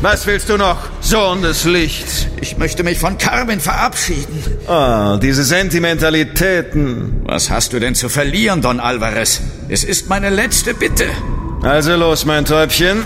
Was 0.02 0.26
willst 0.26 0.48
du 0.48 0.56
noch, 0.56 0.78
Sohn 1.02 1.42
des 1.42 1.64
Lichts? 1.64 2.26
Ich 2.40 2.56
möchte 2.56 2.82
mich 2.82 2.98
von 2.98 3.18
Carmen 3.18 3.60
verabschieden. 3.60 4.42
Ah, 4.66 5.18
diese 5.20 5.44
Sentimentalitäten. 5.44 7.20
Was 7.26 7.50
hast 7.50 7.74
du 7.74 7.80
denn 7.80 7.94
zu 7.94 8.08
verlieren, 8.08 8.62
Don 8.62 8.80
Alvarez? 8.80 9.42
Es 9.68 9.84
ist 9.84 10.08
meine 10.08 10.30
letzte 10.30 10.72
Bitte. 10.72 11.04
Also 11.62 11.96
los, 11.96 12.24
mein 12.24 12.46
Täubchen. 12.46 13.04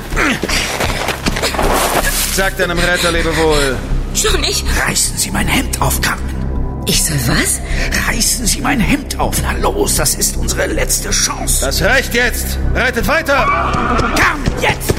Sag 2.36 2.56
deinem 2.58 2.78
Retter 2.78 3.10
Lebewohl. 3.10 3.76
Schon 4.14 4.44
ich. 4.44 4.64
Reißen 4.86 5.18
Sie 5.18 5.32
mein 5.32 5.48
Hemd 5.48 5.82
auf, 5.82 6.00
Carmen. 6.00 6.84
Ich 6.86 7.02
soll 7.02 7.18
was? 7.26 7.60
Reißen 8.08 8.46
Sie 8.46 8.60
mein 8.60 8.78
Hemd 8.78 9.18
auf. 9.18 9.42
Na 9.42 9.50
los, 9.58 9.96
das 9.96 10.14
ist 10.14 10.36
unsere 10.36 10.66
letzte 10.66 11.10
Chance. 11.10 11.64
Das 11.64 11.82
reicht 11.82 12.14
jetzt. 12.14 12.56
Reitet 12.72 13.08
weiter. 13.08 13.34
Carmen, 14.16 14.44
jetzt! 14.60 14.94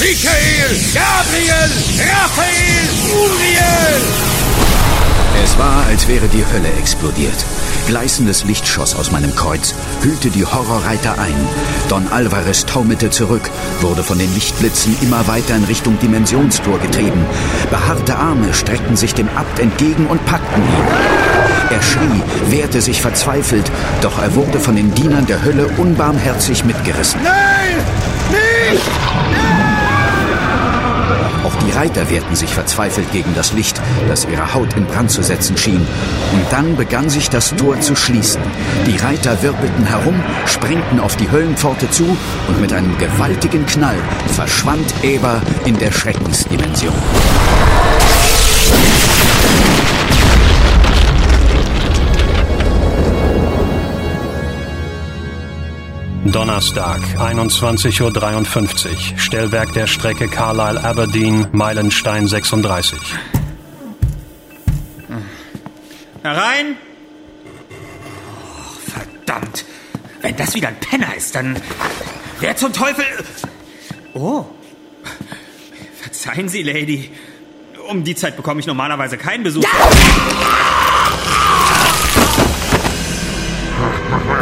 Michael, 0.00 0.78
Gabriel, 0.94 1.70
Raphael, 1.98 2.88
Uriel! 3.12 4.00
Es 5.42 5.58
war, 5.58 5.86
als 5.86 6.06
wäre 6.06 6.28
die 6.28 6.44
Hölle 6.46 6.68
explodiert. 6.78 7.34
Gleißendes 7.88 8.44
Licht 8.44 8.68
schoss 8.68 8.94
aus 8.94 9.10
meinem 9.10 9.34
Kreuz, 9.34 9.74
hüllte 10.02 10.30
die 10.30 10.44
Horrorreiter 10.44 11.18
ein. 11.18 11.34
Don 11.88 12.06
Alvarez 12.12 12.64
taumelte 12.64 13.10
zurück, 13.10 13.50
wurde 13.80 14.04
von 14.04 14.18
den 14.18 14.32
Lichtblitzen 14.34 14.96
immer 15.02 15.26
weiter 15.26 15.56
in 15.56 15.64
Richtung 15.64 15.98
Dimensionstor 15.98 16.78
getrieben. 16.78 17.26
Behaarte 17.68 18.14
Arme 18.14 18.54
streckten 18.54 18.96
sich 18.96 19.14
dem 19.14 19.28
Abt 19.34 19.58
entgegen 19.58 20.06
und 20.06 20.24
packten 20.26 20.62
ihn. 20.62 20.86
Er 21.70 21.82
schrie, 21.82 22.22
wehrte 22.50 22.80
sich 22.80 23.00
verzweifelt, 23.02 23.68
doch 24.00 24.22
er 24.22 24.34
wurde 24.36 24.60
von 24.60 24.76
den 24.76 24.94
Dienern 24.94 25.26
der 25.26 25.42
Hölle 25.42 25.66
unbarmherzig 25.76 26.64
mitgerissen. 26.64 27.20
Nein! 27.24 27.84
Nicht! 28.30 28.82
Auch 29.06 29.47
die 31.68 31.74
Reiter 31.74 32.08
wehrten 32.08 32.34
sich 32.34 32.48
verzweifelt 32.48 33.12
gegen 33.12 33.34
das 33.34 33.52
Licht, 33.52 33.78
das 34.08 34.24
ihre 34.24 34.54
Haut 34.54 34.74
in 34.74 34.86
Brand 34.86 35.10
zu 35.10 35.22
setzen 35.22 35.56
schien. 35.58 35.86
Und 36.32 36.46
dann 36.50 36.76
begann 36.76 37.10
sich 37.10 37.28
das 37.28 37.54
Tor 37.56 37.78
zu 37.80 37.94
schließen. 37.94 38.40
Die 38.86 38.96
Reiter 38.96 39.42
wirbelten 39.42 39.84
herum, 39.84 40.22
sprengten 40.46 40.98
auf 40.98 41.16
die 41.16 41.30
Höllenpforte 41.30 41.90
zu 41.90 42.04
und 42.48 42.60
mit 42.60 42.72
einem 42.72 42.96
gewaltigen 42.96 43.66
Knall 43.66 43.98
verschwand 44.34 44.94
Eber 45.02 45.42
in 45.66 45.78
der 45.78 45.92
Schreckensdimension. 45.92 46.94
Donnerstag, 56.32 57.00
21.53 57.18 59.12
Uhr. 59.12 59.18
Stellwerk 59.18 59.72
der 59.72 59.86
Strecke 59.86 60.28
Carlisle-Aberdeen, 60.28 61.48
Meilenstein 61.52 62.26
36. 62.26 62.98
Herein! 66.22 66.76
Oh, 67.70 68.90
verdammt! 68.90 69.64
Wenn 70.20 70.36
das 70.36 70.54
wieder 70.54 70.68
ein 70.68 70.80
Penner 70.80 71.14
ist, 71.16 71.34
dann. 71.34 71.60
Wer 72.40 72.56
zum 72.56 72.72
Teufel. 72.72 73.04
Oh. 74.14 74.44
Verzeihen 76.00 76.48
Sie, 76.48 76.62
Lady. 76.62 77.10
Um 77.88 78.04
die 78.04 78.14
Zeit 78.14 78.36
bekomme 78.36 78.60
ich 78.60 78.66
normalerweise 78.66 79.16
keinen 79.16 79.44
Besuch. 79.44 79.64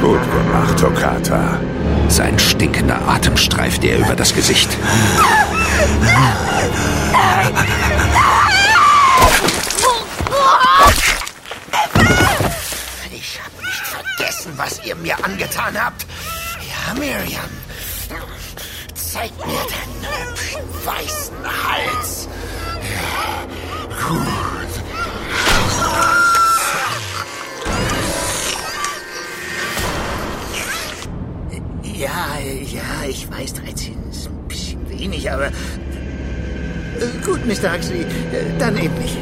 Gut 0.07 0.21
gemacht, 0.31 0.79
Tokata. 0.79 1.59
Sein 2.09 2.39
stinkender 2.39 2.97
Atem 3.09 3.37
streift 3.37 3.83
ihr 3.83 3.97
über 3.99 4.15
das 4.15 4.33
Gesicht. 4.33 4.69
Ich 13.11 13.41
hab 13.43 13.65
nicht 13.65 13.83
vergessen, 13.83 14.53
was 14.57 14.85
ihr 14.85 14.95
mir 14.95 15.17
angetan 15.25 15.75
habt. 15.77 16.07
Ja, 16.61 16.95
Miriam. 16.95 17.51
Zeig 18.95 19.33
mir 19.45 19.59
deinen 19.73 20.07
hübschen 20.07 20.63
weißen 20.85 21.37
Hals. 21.45 22.29
Ja, 22.81 24.56
Mr. 37.47 37.73
Huxley, 37.73 38.05
dann 38.59 38.77
eben 38.77 38.95
nicht. 38.99 39.17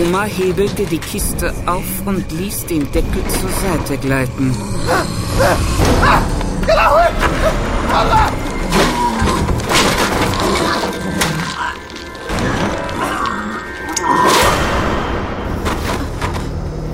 Oma 0.00 0.24
hebelte 0.24 0.84
die 0.84 0.98
Kiste 0.98 1.52
auf 1.66 1.84
und 2.04 2.30
ließ 2.32 2.66
den 2.66 2.90
Deckel 2.92 3.22
zur 3.28 3.50
Seite 3.50 3.98
gleiten. 3.98 4.56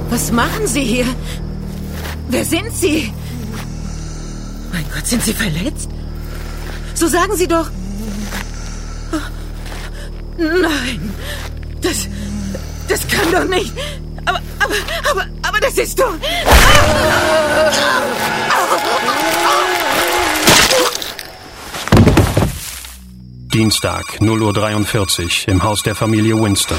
Was 0.08 0.32
machen 0.32 0.66
Sie 0.66 0.82
hier? 0.82 1.06
Wer 2.28 2.44
sind 2.44 2.72
Sie? 2.72 3.12
Mein 4.72 4.84
Gott, 4.94 5.06
sind 5.06 5.22
Sie 5.22 5.34
verletzt? 5.34 5.90
So 6.94 7.06
sagen 7.06 7.36
Sie 7.36 7.48
doch. 7.48 7.70
Doch 13.32 13.44
nicht. 13.44 13.72
Aber, 14.26 14.40
aber, 14.58 14.74
aber, 15.10 15.26
aber 15.42 15.60
das 15.60 15.78
ist 15.78 15.98
doch. 15.98 16.14
Dienstag, 23.52 24.04
0.43 24.20 25.46
Uhr 25.46 25.52
im 25.52 25.62
Haus 25.62 25.82
der 25.82 25.94
Familie 25.94 26.40
Winston. 26.40 26.78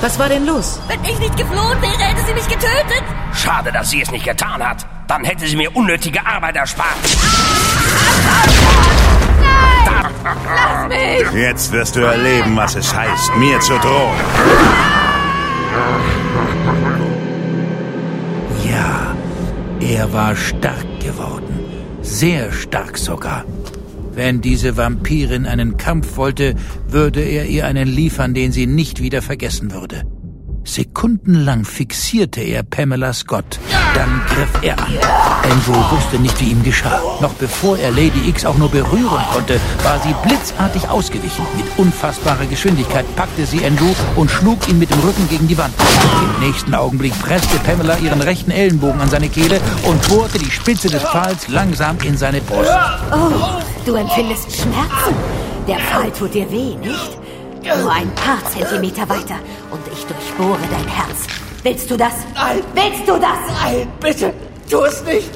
Was 0.00 0.18
war 0.18 0.28
denn 0.28 0.46
los? 0.46 0.80
Wenn 0.86 1.04
ich 1.04 1.18
nicht 1.18 1.36
geflohen 1.36 1.80
wäre, 1.82 1.98
hätte 1.98 2.24
sie 2.26 2.34
mich 2.34 2.48
getötet. 2.48 3.02
Schade, 3.34 3.72
dass 3.72 3.90
sie 3.90 4.00
es 4.00 4.10
nicht 4.10 4.24
getan 4.24 4.62
hat. 4.66 4.86
Dann 5.08 5.24
hätte 5.24 5.46
sie 5.46 5.56
mir 5.56 5.74
unnötige 5.74 6.24
Arbeit 6.24 6.56
erspart. 6.56 6.96
Lass 10.44 10.88
mich! 10.88 11.40
Jetzt 11.40 11.72
wirst 11.72 11.96
du 11.96 12.00
erleben, 12.00 12.56
was 12.56 12.74
es 12.74 12.94
heißt, 12.94 13.36
mir 13.36 13.60
zu 13.60 13.74
drohen. 13.78 14.18
Ja, 18.70 19.14
er 19.80 20.12
war 20.12 20.36
stark 20.36 21.00
geworden. 21.00 21.60
Sehr 22.02 22.52
stark 22.52 22.98
sogar. 22.98 23.44
Wenn 24.12 24.40
diese 24.40 24.76
Vampirin 24.76 25.46
einen 25.46 25.76
Kampf 25.76 26.16
wollte, 26.16 26.54
würde 26.88 27.20
er 27.20 27.46
ihr 27.46 27.66
einen 27.66 27.86
liefern, 27.86 28.34
den 28.34 28.52
sie 28.52 28.66
nicht 28.66 29.00
wieder 29.00 29.22
vergessen 29.22 29.72
würde. 29.72 30.02
Sekundenlang 30.64 31.64
fixierte 31.64 32.40
er 32.40 32.62
Pamela 32.62 33.12
Scott. 33.12 33.58
Dann 33.94 34.22
griff 34.28 34.50
er 34.62 34.78
an. 34.78 34.92
Andrew 35.50 35.74
wusste 35.90 36.18
nicht, 36.18 36.40
wie 36.40 36.50
ihm 36.50 36.62
geschah. 36.62 37.00
Noch 37.20 37.32
bevor 37.34 37.78
er 37.78 37.90
Lady 37.90 38.28
X 38.28 38.44
auch 38.44 38.56
nur 38.56 38.70
berühren 38.70 39.22
konnte, 39.32 39.60
war 39.82 39.98
sie 40.00 40.14
blitzartig 40.26 40.88
ausgewichen. 40.88 41.46
Mit 41.56 41.66
unfassbarer 41.76 42.46
Geschwindigkeit 42.46 43.04
packte 43.16 43.46
sie 43.46 43.64
Andrew 43.64 43.92
und 44.16 44.30
schlug 44.30 44.68
ihn 44.68 44.78
mit 44.78 44.90
dem 44.90 45.00
Rücken 45.00 45.28
gegen 45.28 45.48
die 45.48 45.56
Wand. 45.56 45.74
Im 46.22 46.46
nächsten 46.46 46.74
Augenblick 46.74 47.18
presste 47.20 47.58
Pamela 47.60 47.96
ihren 47.98 48.20
rechten 48.20 48.50
Ellenbogen 48.50 49.00
an 49.00 49.08
seine 49.08 49.28
Kehle 49.28 49.60
und 49.84 50.06
bohrte 50.08 50.38
die 50.38 50.50
Spitze 50.50 50.88
des 50.88 51.02
Pfahls 51.02 51.48
langsam 51.48 51.96
in 52.04 52.16
seine 52.16 52.40
Brust. 52.40 52.70
Oh, 53.12 53.60
du 53.86 53.94
empfindest 53.94 54.54
Schmerzen. 54.54 55.14
Der 55.66 55.78
Pfahl 55.78 56.10
tut 56.12 56.34
dir 56.34 56.50
weh, 56.50 56.76
nicht? 56.76 57.18
Nur 57.62 57.92
ein 57.92 58.10
paar 58.14 58.38
Zentimeter 58.50 59.08
weiter 59.08 59.36
und 59.70 59.80
ich 59.92 60.04
durchbohre 60.04 60.60
dein 60.70 60.88
Herz. 60.88 61.47
Willst 61.62 61.90
du 61.90 61.96
das? 61.96 62.12
Nein. 62.34 62.60
Willst 62.74 63.08
du 63.08 63.12
das? 63.18 63.38
Nein, 63.62 63.88
bitte, 64.00 64.32
tu 64.70 64.78
es 64.84 65.02
nicht. 65.04 65.28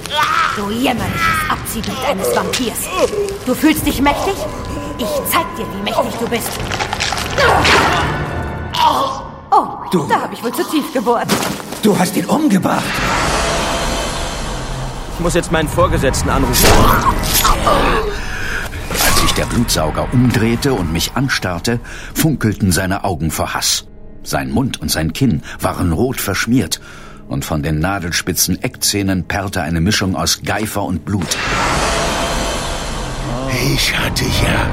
Du 0.56 0.70
jämmerliches 0.70 1.50
Abziehbild 1.50 1.98
eines 2.08 2.34
Vampirs. 2.36 2.78
Du 3.46 3.54
fühlst 3.54 3.86
dich 3.86 4.00
mächtig? 4.00 4.34
Ich 4.98 5.06
zeig 5.30 5.46
dir, 5.56 5.66
wie 5.76 5.82
mächtig 5.82 6.14
du 6.20 6.28
bist. 6.28 6.50
Oh, 9.54 9.68
Du. 9.90 10.06
da 10.08 10.22
habe 10.22 10.32
ich 10.34 10.42
wohl 10.42 10.52
zu 10.52 10.64
tief 10.64 10.92
gebohrt. 10.94 11.26
Du 11.82 11.98
hast 11.98 12.16
ihn 12.16 12.24
umgebracht. 12.26 12.82
Ich 15.14 15.20
muss 15.20 15.34
jetzt 15.34 15.52
meinen 15.52 15.68
Vorgesetzten 15.68 16.30
anrufen. 16.30 16.66
Als 18.90 19.20
sich 19.20 19.32
der 19.34 19.44
Blutsauger 19.44 20.08
umdrehte 20.12 20.72
und 20.72 20.92
mich 20.92 21.12
anstarrte, 21.14 21.80
funkelten 22.14 22.72
seine 22.72 23.04
Augen 23.04 23.30
vor 23.30 23.52
Hass. 23.54 23.84
Sein 24.22 24.50
Mund 24.50 24.80
und 24.80 24.90
sein 24.90 25.12
Kinn 25.12 25.42
waren 25.60 25.92
rot 25.92 26.20
verschmiert, 26.20 26.80
und 27.28 27.44
von 27.44 27.62
den 27.62 27.78
nadelspitzen 27.78 28.62
Eckzähnen 28.62 29.24
perlte 29.24 29.62
eine 29.62 29.80
Mischung 29.80 30.16
aus 30.16 30.42
Geifer 30.44 30.82
und 30.82 31.04
Blut. 31.04 31.36
Ich 33.74 33.98
hatte 33.98 34.24
ja 34.24 34.70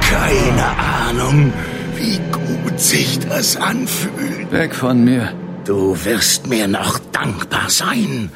keine 0.00 0.66
Ahnung, 0.78 1.52
wie 1.96 2.18
gut 2.30 2.78
sich 2.78 3.18
das 3.20 3.56
anfühlt. 3.56 4.52
Weg 4.52 4.74
von 4.74 5.04
mir. 5.04 5.32
Du 5.64 5.96
wirst 6.04 6.46
mir 6.46 6.68
noch 6.68 7.00
dankbar 7.10 7.68
sein, 7.68 8.30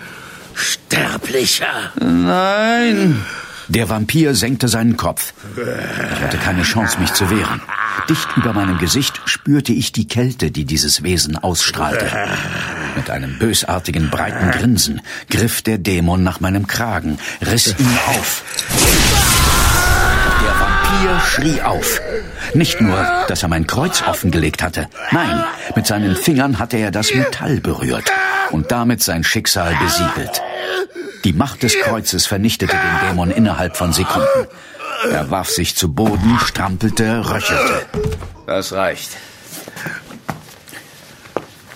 Sterblicher. 0.55 1.93
Nein. 2.01 3.25
Der 3.69 3.89
Vampir 3.89 4.35
senkte 4.35 4.67
seinen 4.67 4.97
Kopf. 4.97 5.33
Ich 5.57 6.21
hatte 6.21 6.39
keine 6.39 6.63
Chance, 6.63 6.99
mich 6.99 7.13
zu 7.13 7.31
wehren. 7.31 7.61
Dicht 8.09 8.29
über 8.37 8.53
meinem 8.53 8.79
Gesicht 8.79 9.21
spürte 9.25 9.73
ich 9.73 9.93
die 9.93 10.09
Kälte, 10.09 10.51
die 10.51 10.65
dieses 10.65 11.03
Wesen 11.03 11.37
ausstrahlte. 11.37 12.11
Mit 12.97 13.11
einem 13.11 13.39
bösartigen, 13.39 14.11
breiten 14.11 14.51
Grinsen 14.51 15.01
griff 15.29 15.63
der 15.63 15.79
Dämon 15.79 16.23
nach 16.23 16.41
meinem 16.41 16.67
Kragen, 16.67 17.19
riss 17.41 17.69
ihn 17.79 17.99
auf. 18.09 18.43
Der 20.43 20.61
Vampir 20.61 21.21
schrie 21.27 21.63
auf. 21.63 22.01
Nicht 22.55 22.81
nur, 22.81 23.07
dass 23.29 23.43
er 23.43 23.49
mein 23.49 23.67
Kreuz 23.67 24.03
offengelegt 24.03 24.63
hatte. 24.63 24.89
Nein, 25.13 25.45
mit 25.77 25.87
seinen 25.87 26.17
Fingern 26.17 26.59
hatte 26.59 26.79
er 26.79 26.91
das 26.91 27.15
Metall 27.15 27.61
berührt 27.61 28.11
und 28.51 28.73
damit 28.73 29.03
sein 29.03 29.23
Schicksal 29.23 29.77
besiegelt. 29.81 30.43
Die 31.25 31.33
Macht 31.33 31.63
des 31.63 31.79
Kreuzes 31.79 32.27
vernichtete 32.27 32.75
den 32.75 33.09
Dämon 33.09 33.31
innerhalb 33.31 33.77
von 33.77 33.93
Sekunden. 33.93 34.49
Er 35.09 35.31
warf 35.31 35.49
sich 35.49 35.77
zu 35.77 35.93
Boden, 35.93 36.39
strampelte, 36.45 37.29
röchelte. 37.29 37.87
Das 38.47 38.73
reicht. 38.73 39.11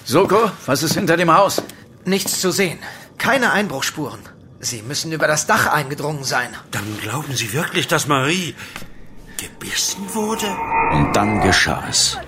Soko, 0.05 0.51
was 0.67 0.83
ist 0.83 0.95
hinter 0.95 1.17
dem 1.17 1.33
Haus? 1.33 1.63
Nichts 2.05 2.41
zu 2.41 2.51
sehen. 2.51 2.79
Keine 3.17 3.53
Einbruchspuren. 3.53 4.21
Sie 4.61 4.83
müssen 4.83 5.13
über 5.13 5.27
das 5.27 5.47
Dach 5.47 5.67
eingedrungen 5.67 6.25
sein. 6.25 6.49
Dann 6.71 6.99
glauben 7.01 7.35
Sie 7.35 7.53
wirklich, 7.53 7.87
dass 7.87 8.07
Marie 8.07 8.55
gebissen 9.39 10.15
wurde? 10.15 10.47
Und 10.93 11.15
dann 11.15 11.41
geschah 11.41 11.85
es. 11.89 12.19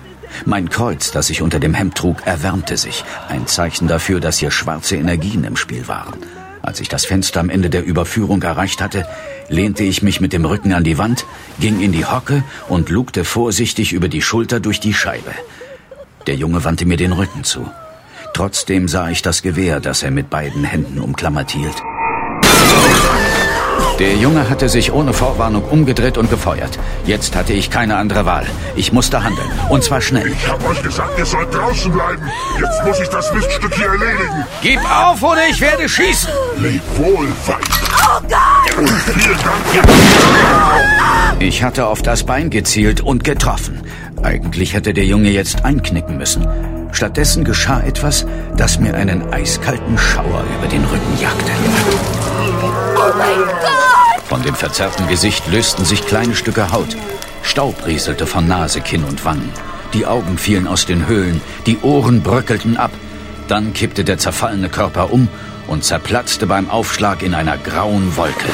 Mein 0.45 0.69
Kreuz, 0.69 1.11
das 1.11 1.29
ich 1.29 1.41
unter 1.41 1.59
dem 1.59 1.73
Hemd 1.73 1.95
trug, 1.95 2.25
erwärmte 2.25 2.77
sich. 2.77 3.03
Ein 3.27 3.47
Zeichen 3.47 3.87
dafür, 3.87 4.19
dass 4.19 4.37
hier 4.37 4.51
schwarze 4.51 4.95
Energien 4.95 5.43
im 5.43 5.55
Spiel 5.55 5.87
waren. 5.87 6.15
Als 6.67 6.81
ich 6.81 6.89
das 6.89 7.05
Fenster 7.05 7.39
am 7.39 7.49
Ende 7.49 7.69
der 7.69 7.85
Überführung 7.85 8.43
erreicht 8.43 8.81
hatte, 8.81 9.07
lehnte 9.47 9.85
ich 9.85 10.03
mich 10.03 10.19
mit 10.19 10.33
dem 10.33 10.43
Rücken 10.43 10.73
an 10.73 10.83
die 10.83 10.97
Wand, 10.97 11.25
ging 11.61 11.79
in 11.79 11.93
die 11.93 12.03
Hocke 12.03 12.43
und 12.67 12.89
lugte 12.89 13.23
vorsichtig 13.23 13.93
über 13.93 14.09
die 14.09 14.21
Schulter 14.21 14.59
durch 14.59 14.81
die 14.81 14.93
Scheibe. 14.93 15.31
Der 16.27 16.35
Junge 16.35 16.65
wandte 16.65 16.85
mir 16.85 16.97
den 16.97 17.13
Rücken 17.13 17.45
zu. 17.45 17.71
Trotzdem 18.33 18.89
sah 18.89 19.09
ich 19.09 19.21
das 19.21 19.43
Gewehr, 19.43 19.79
das 19.79 20.03
er 20.03 20.11
mit 20.11 20.29
beiden 20.29 20.65
Händen 20.65 20.99
umklammert 20.99 21.51
hielt. 21.51 21.81
Der 23.99 24.15
Junge 24.15 24.47
hatte 24.47 24.69
sich 24.69 24.93
ohne 24.93 25.11
Vorwarnung 25.11 25.63
umgedreht 25.63 26.19
und 26.19 26.29
gefeuert. 26.29 26.77
Jetzt 27.05 27.35
hatte 27.35 27.53
ich 27.53 27.71
keine 27.71 27.95
andere 27.95 28.25
Wahl. 28.27 28.45
Ich 28.75 28.93
musste 28.93 29.23
handeln. 29.23 29.49
Und 29.69 29.83
zwar 29.83 30.01
schnell. 30.01 30.27
Ich 30.27 30.47
hab 30.47 30.63
euch 30.69 30.83
gesagt, 30.83 31.17
ihr 31.17 31.25
sollt 31.25 31.51
draußen 31.51 31.91
bleiben. 31.91 32.21
Jetzt 32.61 32.85
muss 32.85 32.99
ich 32.99 33.09
das 33.09 33.33
Miststück 33.33 33.73
hier 33.73 33.87
erledigen. 33.87 34.45
Gib 34.61 34.79
auf 34.91 35.23
oder 35.23 35.47
ich 35.49 35.59
werde 35.59 35.89
schießen. 35.89 36.29
Leb 36.57 36.81
wohl, 36.97 37.27
Feind. 37.43 37.67
Oh 38.03 38.21
Gott! 38.29 38.89
Vielen 39.15 39.37
Dank. 39.37 39.87
Ich 41.39 41.63
hatte 41.63 41.87
auf 41.87 42.03
das 42.03 42.23
Bein 42.23 42.51
gezielt 42.51 43.01
und 43.01 43.23
getroffen. 43.23 43.81
Eigentlich 44.21 44.75
hätte 44.75 44.93
der 44.93 45.05
Junge 45.05 45.29
jetzt 45.29 45.65
einknicken 45.65 46.17
müssen. 46.17 46.47
Stattdessen 46.91 47.43
geschah 47.43 47.81
etwas, 47.81 48.27
das 48.55 48.79
mir 48.79 48.93
einen 48.93 49.33
eiskalten 49.33 49.97
Schauer 49.97 50.43
über 50.57 50.67
den 50.67 50.83
Rücken 50.85 51.19
jagte. 51.19 51.51
Oh! 52.99 53.13
Von 54.27 54.41
dem 54.41 54.55
verzerrten 54.55 55.07
Gesicht 55.07 55.47
lösten 55.51 55.85
sich 55.85 56.05
kleine 56.05 56.35
Stücke 56.35 56.71
Haut. 56.71 56.97
Staub 57.43 57.85
rieselte 57.85 58.25
von 58.25 58.47
Nase, 58.47 58.81
Kinn 58.81 59.03
und 59.03 59.23
Wangen. 59.23 59.53
Die 59.93 60.07
Augen 60.07 60.37
fielen 60.37 60.67
aus 60.67 60.85
den 60.87 61.07
Höhlen, 61.07 61.39
die 61.67 61.77
Ohren 61.81 62.23
bröckelten 62.23 62.75
ab. 62.75 62.91
Dann 63.47 63.73
kippte 63.73 64.03
der 64.03 64.17
zerfallene 64.17 64.69
Körper 64.69 65.11
um 65.13 65.27
und 65.67 65.83
zerplatzte 65.83 66.47
beim 66.47 66.69
Aufschlag 66.69 67.21
in 67.21 67.35
einer 67.35 67.57
grauen 67.57 68.17
Wolke. 68.17 68.47